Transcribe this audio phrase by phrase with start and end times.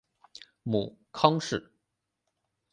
[0.63, 1.71] 母康氏。